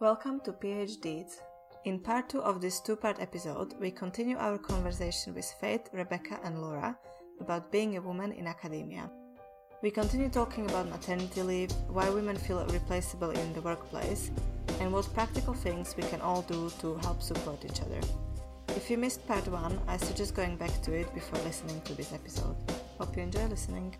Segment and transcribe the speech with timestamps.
[0.00, 1.40] Welcome to PhDs.
[1.84, 6.38] In part two of this two part episode, we continue our conversation with Faith, Rebecca,
[6.44, 6.96] and Laura
[7.40, 9.10] about being a woman in academia.
[9.82, 14.30] We continue talking about maternity leave, why women feel replaceable in the workplace,
[14.78, 18.00] and what practical things we can all do to help support each other.
[18.76, 22.12] If you missed part one, I suggest going back to it before listening to this
[22.12, 22.54] episode.
[22.98, 23.96] Hope you enjoy listening.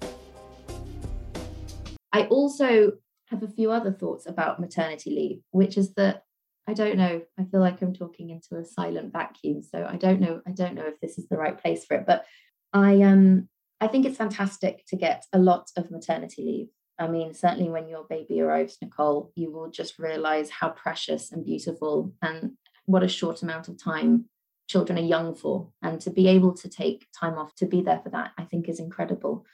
[2.13, 2.93] I also
[3.31, 6.25] have a few other thoughts about maternity leave, which is that
[6.67, 7.23] I don't know.
[7.39, 9.63] I feel like I'm talking into a silent vacuum.
[9.63, 10.43] So I don't know.
[10.47, 12.05] I don't know if this is the right place for it.
[12.07, 12.27] But
[12.73, 13.49] I um
[13.81, 16.69] I think it's fantastic to get a lot of maternity leave.
[16.99, 21.45] I mean, certainly when your baby arrives, Nicole, you will just realize how precious and
[21.45, 22.53] beautiful and
[22.87, 24.27] what a short amount of time
[24.69, 25.71] children are young for.
[25.81, 28.69] And to be able to take time off to be there for that, I think
[28.69, 29.47] is incredible.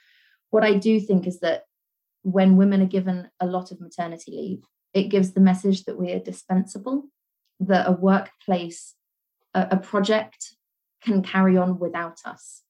[0.49, 1.63] What I do think is that
[2.25, 4.63] when women are given a lot of maternity leave,
[4.95, 7.03] it gives the message that we are dispensable,
[7.59, 8.95] that a workplace,
[9.53, 10.55] a, a project
[11.03, 12.63] can carry on without us.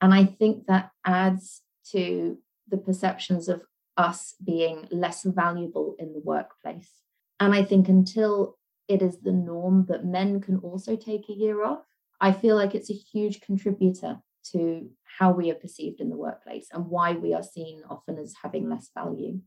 [0.00, 1.62] And I think that adds
[1.92, 3.62] to the perceptions of
[3.96, 6.90] us being less valuable in the workplace.
[7.38, 11.64] And I think until it is the norm that men can also take a year
[11.64, 11.84] off,
[12.20, 14.18] I feel like it's a huge contributor
[14.52, 18.34] to how we are perceived in the workplace and why we are seen often as
[18.42, 19.40] having less value.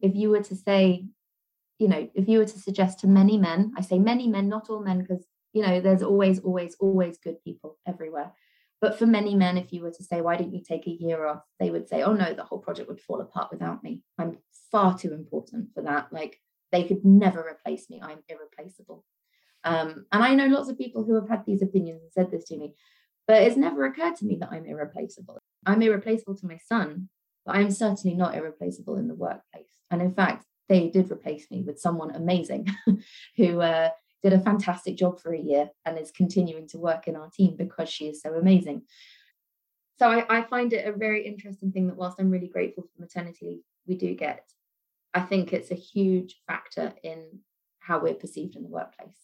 [0.00, 1.06] If you were to say,
[1.78, 4.70] you know, if you were to suggest to many men, I say many men, not
[4.70, 8.32] all men, because, you know, there's always, always, always good people everywhere.
[8.80, 11.24] But for many men, if you were to say, why didn't you take a year
[11.24, 11.42] off?
[11.60, 14.02] They would say, oh no, the whole project would fall apart without me.
[14.18, 14.38] I'm
[14.72, 16.12] far too important for that.
[16.12, 16.40] Like
[16.72, 18.00] they could never replace me.
[18.02, 19.04] I'm irreplaceable.
[19.62, 22.44] Um, and I know lots of people who have had these opinions and said this
[22.46, 22.74] to me.
[23.26, 25.38] But it's never occurred to me that I'm irreplaceable.
[25.64, 27.08] I'm irreplaceable to my son,
[27.46, 29.70] but I'm certainly not irreplaceable in the workplace.
[29.90, 32.68] And in fact, they did replace me with someone amazing
[33.36, 33.90] who uh,
[34.22, 37.56] did a fantastic job for a year and is continuing to work in our team
[37.56, 38.82] because she is so amazing.
[39.98, 43.02] So I, I find it a very interesting thing that whilst I'm really grateful for
[43.02, 44.48] maternity leave we do get,
[45.12, 47.40] I think it's a huge factor in
[47.80, 49.18] how we're perceived in the workplace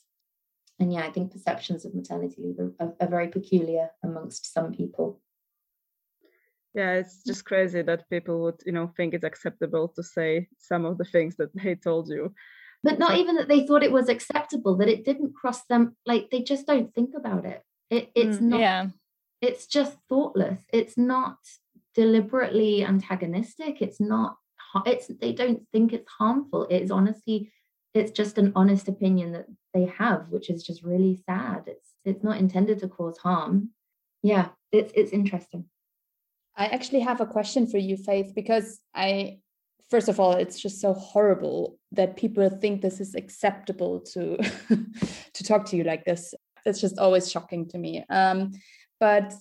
[0.81, 4.73] and yeah, I think perceptions of maternity leave are, are, are very peculiar amongst some
[4.73, 5.21] people.
[6.75, 10.85] Yeah, it's just crazy that people would, you know, think it's acceptable to say some
[10.85, 12.35] of the things that they told you.
[12.85, 16.31] But not even that they thought it was acceptable, that it didn't cross them, like
[16.31, 17.63] they just don't think about it.
[17.91, 18.87] It it's mm, not yeah.
[19.41, 20.61] it's just thoughtless.
[20.73, 21.39] It's not
[21.95, 23.83] deliberately antagonistic.
[23.83, 24.37] It's not
[24.87, 26.69] it's they don't think it's harmful.
[26.71, 27.51] It's honestly
[27.95, 31.65] it's just an honest opinion that they have which is just really sad.
[31.67, 33.71] It's it's not intended to cause harm.
[34.23, 35.65] Yeah it's it's interesting.
[36.57, 39.39] I actually have a question for you faith because i
[39.91, 44.37] first of all it's just so horrible that people think this is acceptable to
[45.35, 46.35] to talk to you like this.
[46.67, 48.05] It's just always shocking to me.
[48.11, 48.53] Um,
[49.01, 49.33] but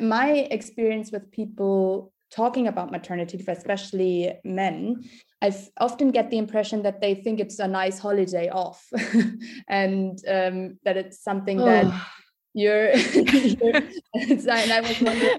[0.00, 5.04] my experience with people talking about maternity leave, especially men,
[5.42, 8.88] I often get the impression that they think it's a nice holiday off
[9.68, 11.64] and um, that it's something oh.
[11.64, 12.06] that
[12.54, 13.82] you're, you're
[14.14, 15.38] and I was wondering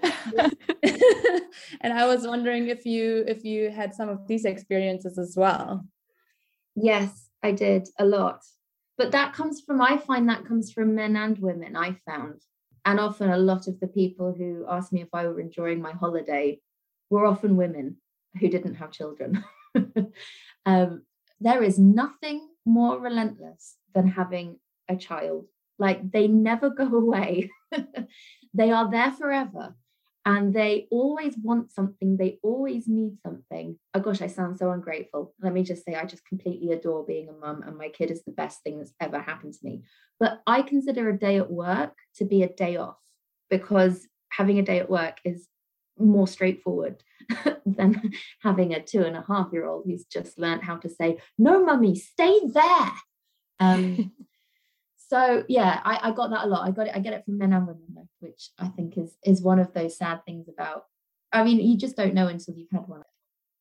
[1.82, 5.86] and I was wondering if you if you had some of these experiences as well.
[6.76, 8.44] Yes, I did a lot.
[9.00, 12.42] But that comes from I find that comes from men and women, I found.
[12.86, 15.92] And often a lot of the people who asked me if I were enjoying my
[15.94, 16.60] holiday
[17.10, 17.98] were often women
[18.40, 19.44] who didn't have children.
[20.66, 21.04] um,
[21.40, 24.60] there is nothing more relentless than having
[24.90, 25.46] a child.
[25.80, 27.50] Like they never go away,
[28.54, 29.76] they are there forever.
[30.26, 33.80] And they always want something, they always need something.
[33.94, 35.34] Oh gosh, I sound so ungrateful.
[35.42, 38.26] Let me just say, I just completely adore being a mum, and my kid is
[38.26, 39.84] the best thing that's ever happened to me.
[40.20, 42.98] But I consider a day at work to be a day off
[43.50, 45.48] because having a day at work is
[46.00, 47.04] more straightforward
[47.66, 51.18] than having a two and a half year old who's just learned how to say,
[51.38, 52.92] No, mummy, stay there.
[53.60, 54.12] Um,
[54.98, 56.68] so yeah, I, I got that a lot.
[56.68, 57.88] I got it, I get it from men and women
[58.20, 60.84] which I think is is one of those sad things about
[61.32, 63.04] I mean, you just don't know until you've had one.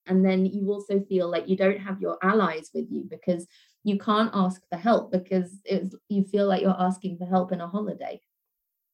[0.07, 3.47] And then you also feel like you don't have your allies with you because
[3.83, 7.61] you can't ask for help because it's you feel like you're asking for help in
[7.61, 8.21] a holiday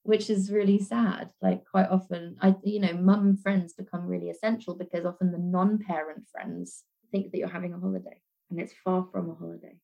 [0.05, 4.75] which is really sad like quite often i you know mum friends become really essential
[4.75, 8.21] because often the non-parent friends think that you're having a holiday
[8.51, 9.77] and it's far from a holiday.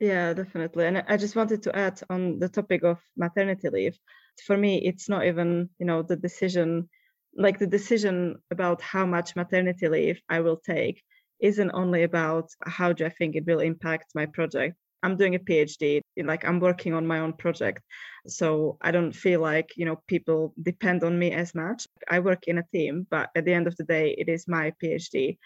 [0.00, 3.98] Yeah definitely and i just wanted to add on the topic of maternity leave.
[4.46, 6.88] For me it's not even you know the decision
[7.36, 11.02] like the decision about how much maternity leave i will take
[11.40, 15.38] isn't only about how do i think it will impact my project I'm doing a
[15.38, 17.82] PhD, like I'm working on my own project.
[18.26, 21.86] So I don't feel like, you know, people depend on me as much.
[22.08, 24.72] I work in a team, but at the end of the day, it is my
[24.82, 25.38] PhD.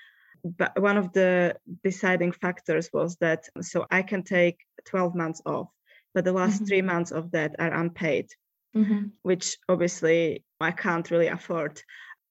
[0.44, 5.69] But one of the deciding factors was that so I can take 12 months off,
[6.14, 6.64] but the last mm-hmm.
[6.67, 8.29] three months of that are unpaid,
[8.76, 9.06] mm-hmm.
[9.23, 11.81] which obviously I can't really afford.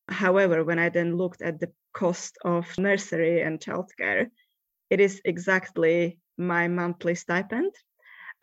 [0.07, 4.27] However, when I then looked at the cost of nursery and childcare,
[4.89, 7.73] it is exactly my monthly stipend.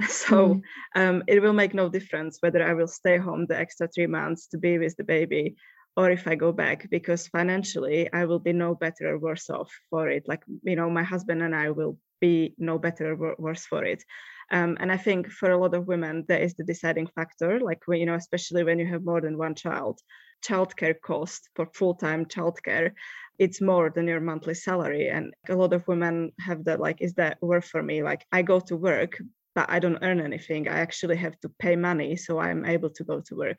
[0.09, 0.63] So mm.
[0.97, 4.49] um, it will make no difference whether I will stay home the extra three months
[4.49, 5.55] to be with the baby
[5.97, 9.71] or if I go back, because financially I will be no better or worse off
[9.91, 10.25] for it.
[10.27, 14.03] Like, you know, my husband and I will be no better or worse for it.
[14.51, 17.61] Um, and I think for a lot of women, that is the deciding factor.
[17.61, 20.01] Like, when, you know, especially when you have more than one child,
[20.45, 22.93] childcare cost for full-time childcare
[23.39, 25.09] it's more than your monthly salary.
[25.09, 28.03] And a lot of women have that like is that worth for me?
[28.03, 29.21] Like i go to work
[29.55, 30.69] but i don't earn anything.
[30.69, 33.59] I actually have to pay money so i'm able to go to work.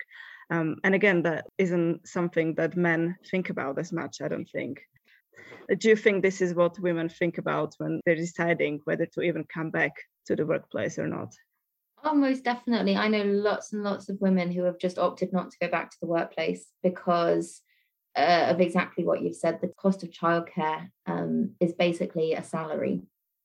[0.49, 4.81] Um, and again that isn't something that men think about as much i don't think.
[5.79, 9.45] Do you think this is what women think about when they're deciding whether to even
[9.53, 9.93] come back
[10.25, 11.33] to the workplace or not
[12.05, 12.97] Oh, most definitely.
[12.97, 15.89] I know lots and lots of women who have just opted not to go back
[15.91, 17.61] to the workplace because
[18.15, 19.59] uh, of exactly what you've said.
[19.61, 23.01] The cost of childcare um, is basically a salary,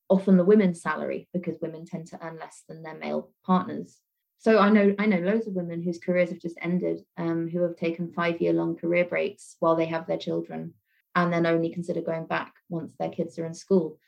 [0.08, 3.98] often the women's salary, because women tend to earn less than their male partners.
[4.38, 7.62] So I know I know loads of women whose careers have just ended, um, who
[7.62, 10.74] have taken five year long career breaks while they have their children,
[11.14, 13.98] and then only consider going back once their kids are in school.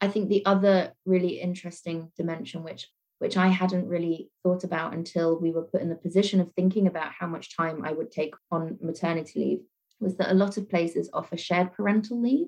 [0.00, 2.88] I think the other really interesting dimension, which
[3.18, 6.86] which I hadn't really thought about until we were put in the position of thinking
[6.86, 9.60] about how much time I would take on maternity leave,
[10.00, 12.46] was that a lot of places offer shared parental leave,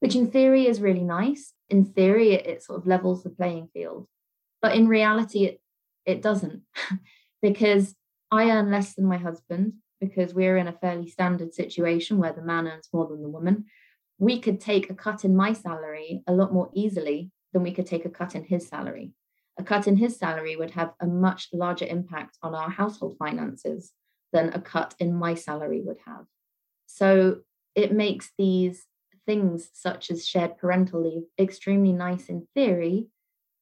[0.00, 1.52] which in theory is really nice.
[1.68, 4.08] In theory, it, it sort of levels the playing field.
[4.60, 5.60] But in reality, it,
[6.04, 6.62] it doesn't,
[7.42, 7.94] because
[8.32, 12.42] I earn less than my husband, because we're in a fairly standard situation where the
[12.42, 13.66] man earns more than the woman.
[14.18, 17.86] We could take a cut in my salary a lot more easily than we could
[17.86, 19.12] take a cut in his salary
[19.58, 23.92] a cut in his salary would have a much larger impact on our household finances
[24.32, 26.24] than a cut in my salary would have.
[26.86, 27.38] So
[27.74, 28.86] it makes these
[29.26, 33.08] things such as shared parental leave extremely nice in theory,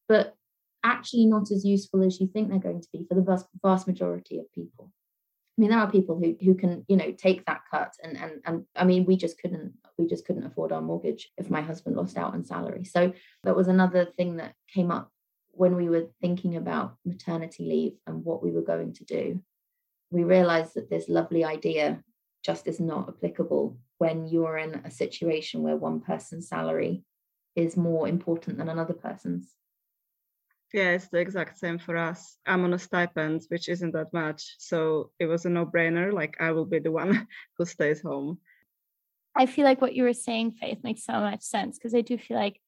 [0.07, 0.35] but
[0.85, 3.87] actually not as useful as you think they're going to be for the vast, vast
[3.87, 4.93] majority of people.
[5.57, 8.41] I mean, there are people who who can, you know, take that cut and and
[8.45, 11.97] and I mean, we just couldn't we just couldn't afford our mortgage if my husband
[11.97, 12.85] lost out on salary.
[12.85, 13.13] So
[13.45, 15.11] that was another thing that came up
[15.57, 19.41] when we were thinking about maternity leave and what we were going to do,
[20.11, 22.03] we realized that this lovely idea
[22.45, 27.03] just is not applicable when you're in a situation where one person's salary
[27.57, 29.55] is more important than another person's.
[30.73, 32.37] Yeah, it's the exact same for us.
[32.45, 34.57] I'm on a stipend, which isn't that much.
[34.59, 36.13] So it was a no brainer.
[36.13, 37.29] Like, I will be the one
[37.59, 38.39] who stays home.
[39.35, 42.19] I feel like what you were saying, Faith, makes so much sense because I do
[42.19, 42.61] feel like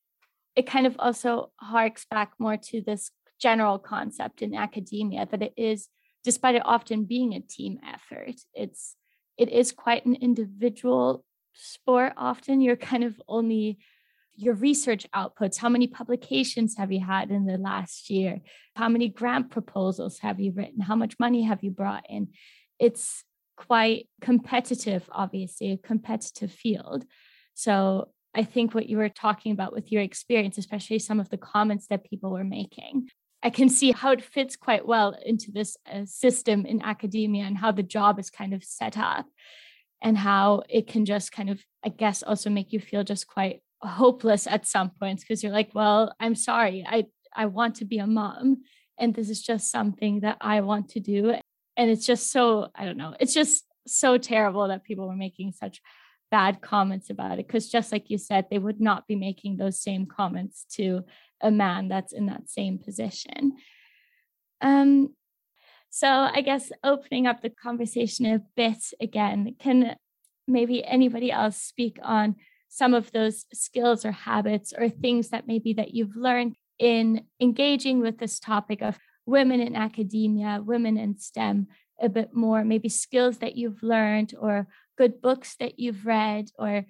[0.55, 3.11] it kind of also harks back more to this
[3.41, 5.89] general concept in academia that it is
[6.25, 8.97] despite it often being a team effort it's
[9.37, 11.25] it is quite an individual
[11.55, 13.79] sport often you're kind of only
[14.39, 15.59] your research outputs?
[15.59, 18.41] How many publications have you had in the last year?
[18.77, 20.81] How many grant proposals have you written?
[20.81, 22.29] How much money have you brought in?
[22.79, 23.25] It's
[23.57, 27.05] quite competitive obviously a competitive field.
[27.55, 31.39] So I think what you were talking about with your experience, especially some of the
[31.39, 33.09] comments that people were making,
[33.43, 37.59] I can see how it fits quite well into this uh, system in academia and
[37.59, 39.27] how the job is kind of set up
[40.01, 43.63] and how it can just kind of, I guess, also make you feel just quite
[43.81, 47.99] hopeless at some points because you're like, well, I'm sorry, I I want to be
[47.99, 48.63] a mom
[48.99, 51.35] and this is just something that I want to do.
[51.77, 55.53] And it's just so I don't know, it's just so terrible that people were making
[55.53, 55.81] such
[56.31, 59.81] bad comments about it because just like you said they would not be making those
[59.81, 61.03] same comments to
[61.41, 63.53] a man that's in that same position.
[64.61, 65.15] Um
[65.91, 69.97] so i guess opening up the conversation a bit again can
[70.47, 72.37] maybe anybody else speak on
[72.69, 78.01] some of those skills or habits or things that maybe that you've learned in engaging
[78.01, 81.67] with this topic of women in academia women in stem
[82.01, 86.85] a bit more maybe skills that you've learned or good books that you've read, or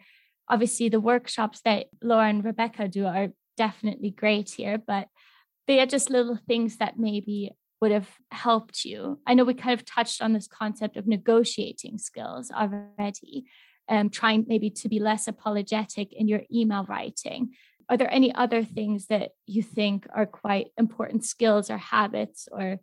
[0.49, 5.09] obviously the workshops that Laura and Rebecca do are definitely great here, but
[5.67, 9.21] they are just little things that maybe would have helped you.
[9.27, 13.45] I know we kind of touched on this concept of negotiating skills already,
[13.89, 17.53] um, trying maybe to be less apologetic in your email writing.
[17.89, 22.79] are there any other things that you think are quite important skills or habits or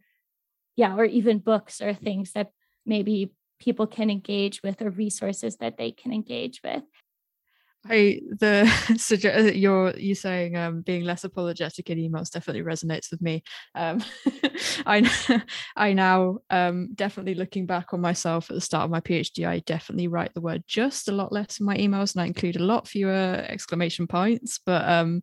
[0.76, 2.52] yeah or even books or things that
[2.86, 6.84] maybe people can engage with or resources that they can engage with
[7.88, 8.66] I the
[8.98, 13.44] suggest you're you saying um, being less apologetic in emails definitely resonates with me.
[13.76, 14.04] Um,
[14.86, 15.44] I
[15.76, 19.60] I now um, definitely looking back on myself at the start of my PhD, I
[19.60, 22.64] definitely write the word just a lot less in my emails, and I include a
[22.64, 24.60] lot fewer exclamation points.
[24.66, 25.22] But um,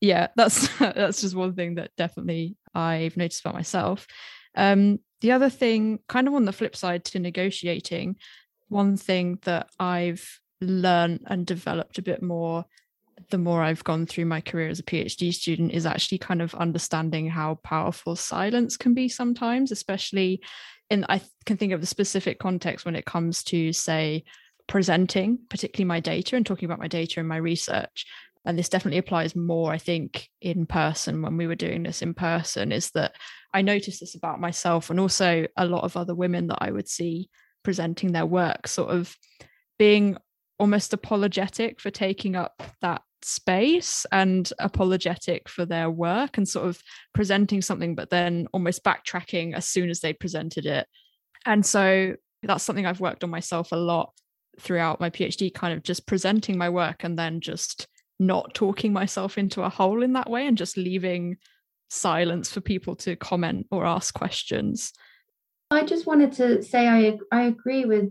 [0.00, 4.06] yeah, that's that's just one thing that definitely I've noticed about myself.
[4.54, 8.16] Um, the other thing, kind of on the flip side to negotiating,
[8.68, 12.64] one thing that I've learned and developed a bit more
[13.30, 16.54] the more I've gone through my career as a PhD student is actually kind of
[16.54, 20.40] understanding how powerful silence can be sometimes, especially
[20.90, 24.24] in I can think of the specific context when it comes to, say,
[24.66, 28.06] presenting, particularly my data and talking about my data and my research.
[28.44, 32.14] And this definitely applies more, I think, in person when we were doing this in
[32.14, 33.14] person, is that
[33.52, 36.88] I noticed this about myself and also a lot of other women that I would
[36.88, 37.28] see
[37.62, 39.14] presenting their work, sort of
[39.78, 40.16] being
[40.58, 46.80] almost apologetic for taking up that space and apologetic for their work and sort of
[47.12, 50.86] presenting something but then almost backtracking as soon as they presented it.
[51.44, 54.12] And so that's something i've worked on myself a lot
[54.60, 57.86] throughout my phd kind of just presenting my work and then just
[58.18, 61.36] not talking myself into a hole in that way and just leaving
[61.88, 64.92] silence for people to comment or ask questions.
[65.70, 68.10] I just wanted to say i i agree with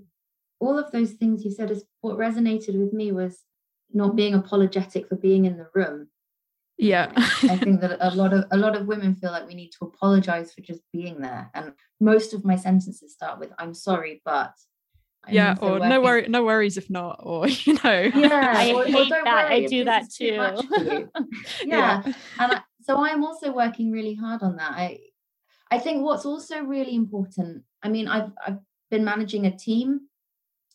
[0.60, 3.44] all of those things you said is what resonated with me was
[3.94, 6.10] not being apologetic for being in the room.
[6.78, 7.12] Yeah.
[7.16, 9.86] I think that a lot of a lot of women feel like we need to
[9.86, 11.50] apologize for just being there.
[11.54, 14.54] And most of my sentences start with i'm sorry but
[15.24, 15.90] I'm yeah or working.
[15.90, 18.02] no worry no worries if not or you know.
[18.14, 19.52] Yeah i or, hate or that.
[19.52, 20.38] I do that too,
[20.78, 21.10] too.
[21.66, 22.02] Yeah.
[22.06, 22.14] yeah.
[22.40, 24.72] and I, so i'm also working really hard on that.
[24.72, 25.00] I
[25.72, 28.60] i think what's also really important i mean i've i've
[28.90, 30.02] been managing a team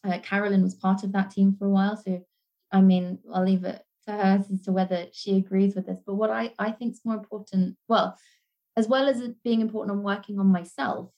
[0.04, 1.96] uh, Carolyn was part of that team for a while.
[1.96, 2.24] So,
[2.72, 6.00] I mean, I'll leave it to her as to whether she agrees with this.
[6.04, 8.16] But what I, I think is more important, well,
[8.76, 11.10] as well as it being important on working on myself,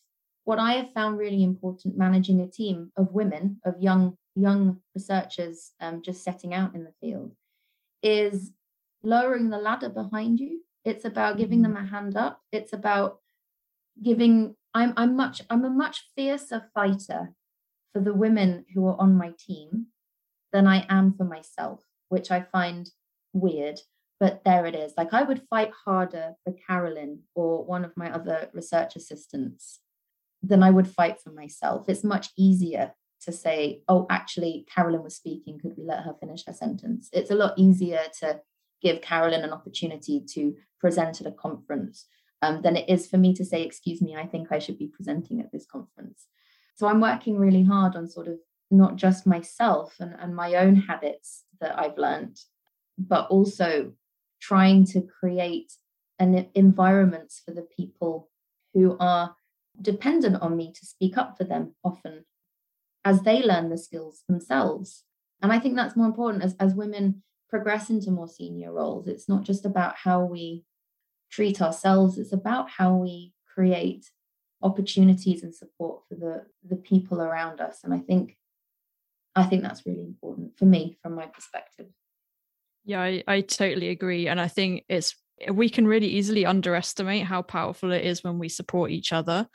[0.44, 5.72] what I have found really important managing a team of women, of young young researchers
[5.80, 7.32] um, just setting out in the field,
[8.02, 8.52] is
[9.02, 10.60] lowering the ladder behind you.
[10.84, 11.86] It's about giving them mm-hmm.
[11.86, 12.40] a hand up.
[12.52, 13.20] It's about
[14.02, 14.56] giving.
[14.74, 17.32] I'm I'm much I'm a much fiercer fighter
[17.94, 19.86] for the women who are on my team
[20.52, 22.90] than I am for myself, which I find
[23.32, 23.80] weird.
[24.20, 24.92] But there it is.
[24.96, 29.80] Like I would fight harder for Carolyn or one of my other research assistants
[30.42, 31.88] than I would fight for myself.
[31.88, 35.58] It's much easier to say, oh, actually, Carolyn was speaking.
[35.58, 37.08] Could we let her finish her sentence?
[37.12, 38.40] It's a lot easier to
[38.82, 42.06] give Carolyn an opportunity to present at a conference
[42.42, 44.88] um, than it is for me to say, excuse me, I think I should be
[44.88, 46.26] presenting at this conference.
[46.74, 48.38] So I'm working really hard on sort of
[48.70, 52.38] not just myself and, and my own habits that I've learned,
[52.98, 53.92] but also
[54.40, 55.72] trying to create
[56.18, 58.28] an environments for the people
[58.72, 59.36] who are
[59.80, 62.24] dependent on me to speak up for them often
[63.04, 65.04] as they learn the skills themselves.
[65.42, 69.06] And I think that's more important as, as women progress into more senior roles.
[69.06, 70.64] It's not just about how we
[71.30, 74.06] treat ourselves, it's about how we create
[74.64, 77.80] opportunities and support for the the people around us.
[77.84, 78.36] And i think
[79.36, 81.86] i think that's really important for me from my perspective.
[82.84, 84.26] Yeah I, I totally agree.
[84.26, 85.14] And i think it's
[85.52, 89.48] we can really easily underestimate how powerful it is when we support each other.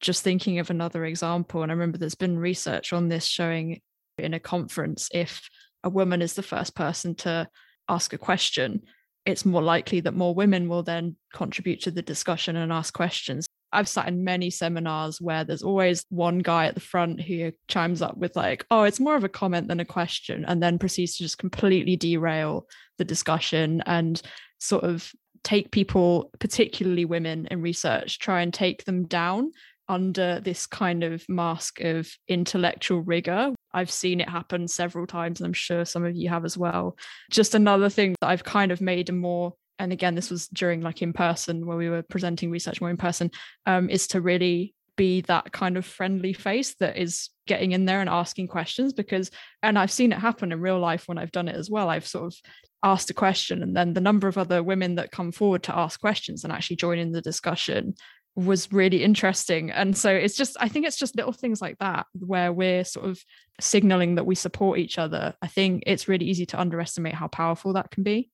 [0.00, 3.80] Just thinking of another example and i remember there's been research on this showing
[4.18, 5.48] in a conference if
[5.82, 7.48] a woman is the first person to
[7.88, 8.82] ask a question
[9.24, 13.46] it's more likely that more women will then contribute to the discussion and ask questions
[13.72, 18.00] I've sat in many seminars where there's always one guy at the front who chimes
[18.02, 21.16] up with, like, oh, it's more of a comment than a question, and then proceeds
[21.16, 22.66] to just completely derail
[22.98, 24.22] the discussion and
[24.58, 25.10] sort of
[25.44, 29.52] take people, particularly women in research, try and take them down
[29.88, 33.52] under this kind of mask of intellectual rigor.
[33.72, 36.96] I've seen it happen several times, and I'm sure some of you have as well.
[37.30, 40.80] Just another thing that I've kind of made a more and again this was during
[40.80, 43.30] like in person where we were presenting research more in person
[43.66, 48.00] um, is to really be that kind of friendly face that is getting in there
[48.00, 49.30] and asking questions because
[49.62, 51.88] and I've seen it happen in real life when I've done it as well.
[51.88, 52.36] I've sort of
[52.82, 56.00] asked a question and then the number of other women that come forward to ask
[56.00, 57.94] questions and actually join in the discussion
[58.34, 59.70] was really interesting.
[59.70, 63.06] And so it's just i think it's just little things like that where we're sort
[63.06, 63.22] of
[63.60, 65.34] signaling that we support each other.
[65.42, 68.30] I think it's really easy to underestimate how powerful that can be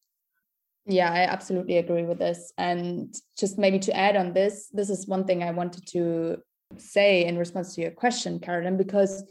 [0.86, 2.52] Yeah, I absolutely agree with this.
[2.58, 6.38] And just maybe to add on this, this is one thing I wanted to
[6.78, 9.22] say in response to your question, Carolyn, because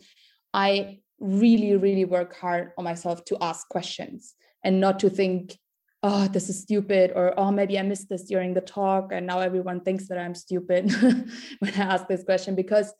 [0.54, 5.58] I really, really work hard on myself to ask questions and not to think,
[6.04, 9.12] oh, this is stupid, or oh, maybe I missed this during the talk.
[9.12, 10.92] And now everyone thinks that I'm stupid
[11.60, 12.56] when I ask this question.
[12.56, 12.94] Because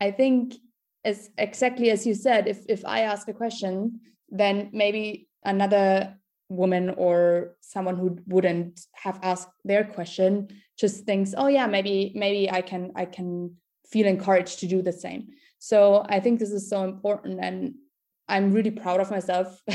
[0.00, 0.54] I think
[1.04, 6.16] as exactly as you said, if if I ask a question, then maybe another
[6.56, 12.50] woman or someone who wouldn't have asked their question just thinks oh yeah maybe maybe
[12.50, 13.54] i can i can
[13.90, 15.28] feel encouraged to do the same.
[15.58, 17.74] So i think this is so important and
[18.28, 19.60] i'm really proud of myself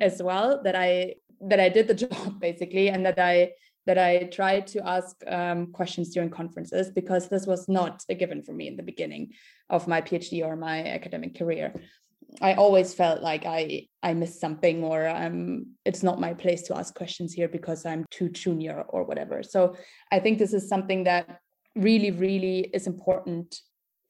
[0.00, 1.14] as well that i
[1.48, 3.50] that i did the job basically and that i
[3.86, 8.42] that i tried to ask um, questions during conferences because this was not a given
[8.42, 9.32] for me in the beginning
[9.70, 11.74] of my phd or my academic career
[12.40, 16.76] I always felt like I I missed something or um it's not my place to
[16.76, 19.42] ask questions here because I'm too junior or whatever.
[19.42, 19.76] So
[20.10, 21.40] I think this is something that
[21.74, 23.60] really really is important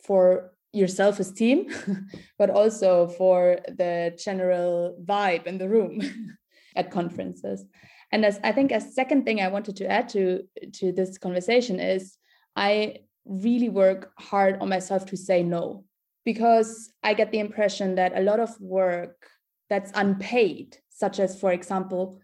[0.04, 1.68] for your self-esteem
[2.38, 6.00] but also for the general vibe in the room
[6.76, 7.64] at conferences.
[8.10, 10.42] And as I think a second thing I wanted to add to
[10.74, 12.16] to this conversation is
[12.54, 15.84] I really work hard on myself to say no
[16.24, 19.26] because I get the impression that a lot of work
[19.68, 22.20] that's unpaid, such as, for example,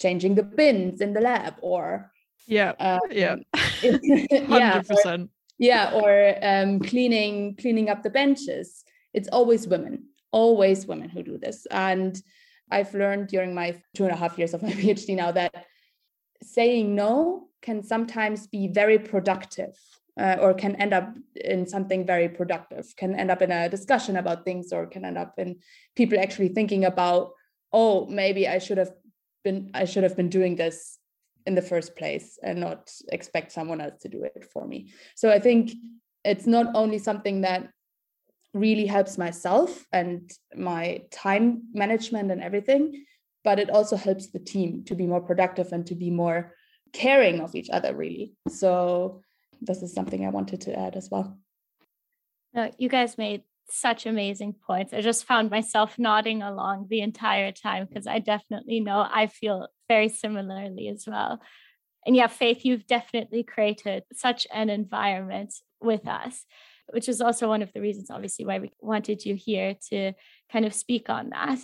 [0.00, 2.10] changing the bins in the lab or
[2.46, 3.36] yeah um, yeah.
[3.54, 5.28] 100%
[5.58, 8.82] yeah or um, cleaning cleaning up the benches.
[9.12, 11.66] It's always women always women who do this.
[11.70, 12.20] And
[12.72, 15.66] i've learned during my two and a half years of my phd now that
[16.42, 19.76] saying no can sometimes be very productive
[20.20, 24.16] uh, or can end up in something very productive can end up in a discussion
[24.16, 25.56] about things or can end up in
[25.96, 27.32] people actually thinking about
[27.72, 28.92] oh maybe i should have
[29.44, 30.98] been i should have been doing this
[31.46, 34.92] in the first place and not expect someone else to do it for me.
[35.16, 35.72] So i think
[36.24, 37.70] it's not only something that
[38.52, 43.04] really helps myself and my time management and everything
[43.42, 46.54] but it also helps the team to be more productive and to be more
[46.92, 48.34] caring of each other really.
[48.48, 49.22] So
[49.60, 51.38] this is something I wanted to add as well.
[52.52, 54.92] No, you guys made such amazing points.
[54.92, 59.68] I just found myself nodding along the entire time because I definitely know I feel
[59.88, 61.40] very similarly as well.
[62.06, 66.44] And yeah, Faith, you've definitely created such an environment with us,
[66.88, 70.12] which is also one of the reasons, obviously, why we wanted you here to
[70.50, 71.58] kind of speak on that.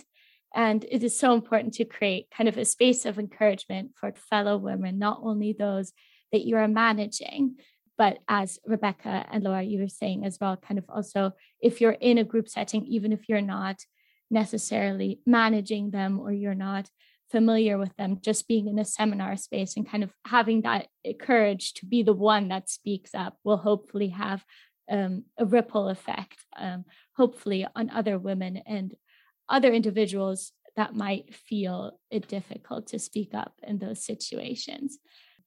[0.55, 4.57] And it is so important to create kind of a space of encouragement for fellow
[4.57, 5.91] women, not only those
[6.31, 7.55] that you are managing,
[7.97, 11.31] but as Rebecca and Laura, you were saying as well, kind of also
[11.61, 13.83] if you're in a group setting, even if you're not
[14.29, 16.89] necessarily managing them or you're not
[17.31, 20.87] familiar with them, just being in a seminar space and kind of having that
[21.19, 24.45] courage to be the one that speaks up will hopefully have
[24.89, 28.93] um, a ripple effect, um, hopefully on other women and
[29.49, 34.99] other individuals that might feel it difficult to speak up in those situations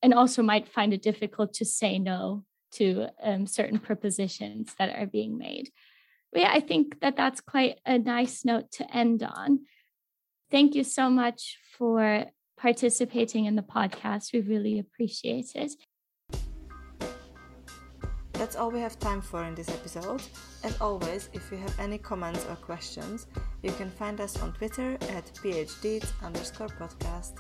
[0.03, 5.07] and also might find it difficult to say no to um, certain propositions that are
[5.07, 5.71] being made.
[6.33, 9.61] But yeah, I think that that's quite a nice note to end on.
[10.51, 14.33] Thank you so much for participating in the podcast.
[14.33, 15.73] We really appreciate it.
[18.33, 20.23] That's all we have time for in this episode.
[20.65, 23.27] As always, if you have any comments or questions,
[23.63, 27.35] you can find us on Twitter at phdeeds underscore podcast.